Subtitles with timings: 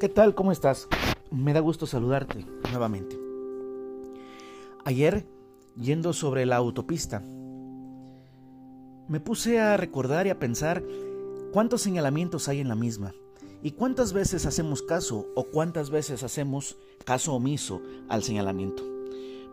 [0.00, 0.36] ¿Qué tal?
[0.36, 0.86] ¿Cómo estás?
[1.32, 3.18] Me da gusto saludarte nuevamente.
[4.84, 5.26] Ayer,
[5.76, 7.20] yendo sobre la autopista,
[9.08, 10.84] me puse a recordar y a pensar
[11.52, 13.12] cuántos señalamientos hay en la misma
[13.60, 18.84] y cuántas veces hacemos caso o cuántas veces hacemos caso omiso al señalamiento.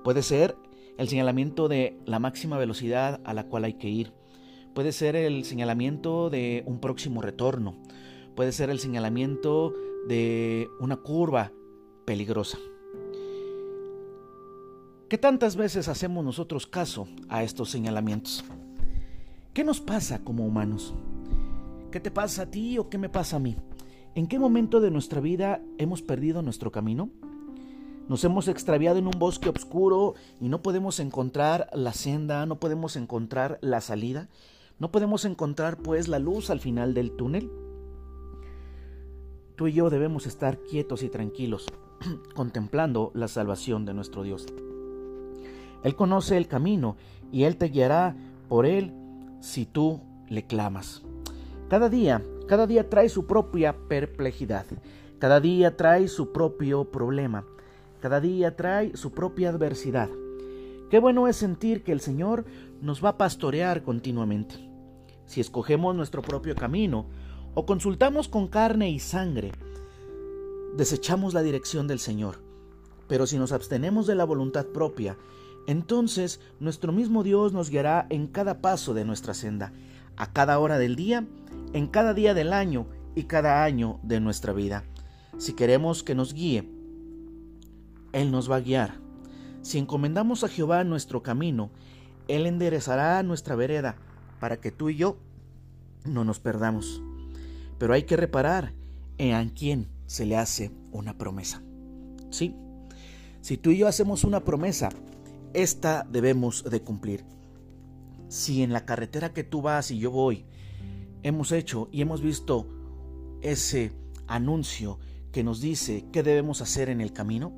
[0.03, 0.55] Puede ser
[0.99, 4.13] el señalamiento de la máxima velocidad a la cual hay que ir.
[4.75, 7.75] Puede ser el señalamiento de un próximo retorno.
[8.35, 9.73] Puede ser el señalamiento
[10.08, 11.52] de una curva
[12.05, 12.58] peligrosa.
[15.09, 18.44] ¿Qué tantas veces hacemos nosotros caso a estos señalamientos?
[19.54, 20.94] ¿Qué nos pasa como humanos?
[21.91, 23.55] ¿Qué te pasa a ti o qué me pasa a mí?
[24.16, 27.09] ¿En qué momento de nuestra vida hemos perdido nuestro camino?
[28.08, 32.95] Nos hemos extraviado en un bosque oscuro y no podemos encontrar la senda, no podemos
[32.95, 34.30] encontrar la salida,
[34.80, 37.50] no podemos encontrar pues la luz al final del túnel.
[39.56, 41.67] Tú y yo debemos estar quietos y tranquilos,
[42.36, 44.45] contemplando la salvación de nuestro Dios.
[45.84, 46.97] Él conoce el camino
[47.31, 48.16] y Él te guiará
[48.50, 48.92] por Él
[49.39, 51.03] si tú le clamas.
[51.70, 54.66] Cada día, cada día trae su propia perplejidad,
[55.20, 57.45] cada día trae su propio problema,
[58.02, 60.09] cada día trae su propia adversidad.
[60.90, 62.45] Qué bueno es sentir que el Señor
[62.81, 64.56] nos va a pastorear continuamente.
[65.25, 67.08] Si escogemos nuestro propio camino,
[67.56, 69.52] o consultamos con carne y sangre,
[70.75, 72.44] desechamos la dirección del Señor.
[73.08, 75.17] Pero si nos abstenemos de la voluntad propia,
[75.67, 79.73] entonces nuestro mismo Dios nos guiará en cada paso de nuestra senda,
[80.17, 81.25] a cada hora del día,
[81.73, 84.84] en cada día del año y cada año de nuestra vida.
[85.38, 86.69] Si queremos que nos guíe,
[88.12, 89.00] Él nos va a guiar.
[89.62, 91.72] Si encomendamos a Jehová nuestro camino,
[92.28, 93.95] Él enderezará nuestra vereda
[94.40, 95.17] para que tú y yo
[96.03, 97.02] no nos perdamos.
[97.78, 98.73] Pero hay que reparar
[99.18, 101.62] en quién se le hace una promesa.
[102.30, 102.56] ¿Sí?
[103.41, 104.90] Si tú y yo hacemos una promesa,
[105.53, 107.24] esta debemos de cumplir.
[108.28, 110.46] Si en la carretera que tú vas y yo voy,
[111.24, 112.68] hemos hecho y hemos visto
[113.41, 113.91] ese
[114.28, 115.00] anuncio
[115.31, 117.53] que nos dice qué debemos hacer en el camino,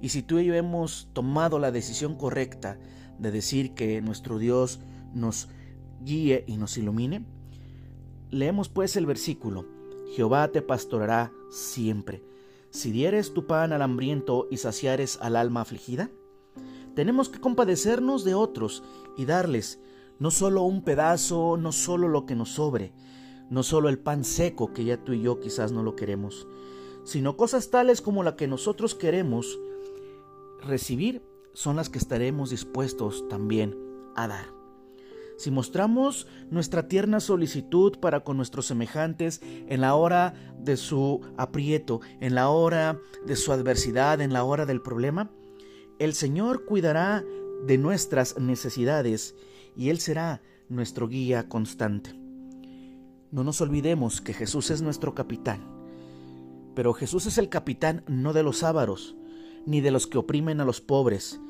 [0.00, 2.78] y si tú y yo hemos tomado la decisión correcta
[3.18, 4.80] de decir que nuestro Dios
[5.14, 5.48] nos
[6.04, 7.24] guíe y nos ilumine,
[8.30, 9.66] Leemos pues el versículo,
[10.14, 12.24] Jehová te pastorará siempre.
[12.70, 16.10] Si dieres tu pan al hambriento y saciares al alma afligida,
[16.94, 18.82] tenemos que compadecernos de otros
[19.16, 19.78] y darles
[20.18, 22.92] no solo un pedazo, no solo lo que nos sobre,
[23.48, 26.48] no solo el pan seco que ya tú y yo quizás no lo queremos,
[27.04, 29.58] sino cosas tales como la que nosotros queremos
[30.64, 31.22] recibir
[31.52, 33.76] son las que estaremos dispuestos también
[34.16, 34.55] a dar
[35.36, 42.00] si mostramos nuestra tierna solicitud para con nuestros semejantes en la hora de su aprieto,
[42.20, 45.30] en la hora de su adversidad, en la hora del problema,
[45.98, 47.24] el Señor cuidará
[47.66, 49.34] de nuestras necesidades
[49.76, 52.14] y Él será nuestro guía constante.
[53.30, 55.60] No nos olvidemos que Jesús es nuestro capitán,
[56.74, 59.16] pero Jesús es el capitán no de los ávaros,
[59.66, 61.40] ni de los que oprimen a los pobres.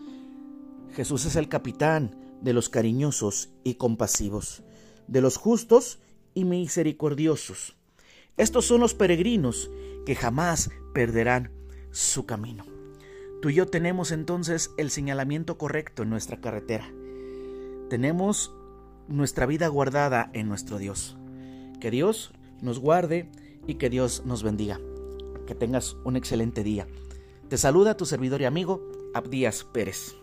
[0.94, 4.62] Jesús es el capitán de los cariñosos y compasivos,
[5.06, 5.98] de los justos
[6.34, 7.76] y misericordiosos.
[8.36, 9.70] Estos son los peregrinos
[10.04, 11.50] que jamás perderán
[11.90, 12.64] su camino.
[13.40, 16.90] Tú y yo tenemos entonces el señalamiento correcto en nuestra carretera.
[17.88, 18.52] Tenemos
[19.08, 21.16] nuestra vida guardada en nuestro Dios.
[21.80, 23.30] Que Dios nos guarde
[23.66, 24.80] y que Dios nos bendiga.
[25.46, 26.86] Que tengas un excelente día.
[27.48, 28.82] Te saluda tu servidor y amigo
[29.14, 30.16] Abdías Pérez.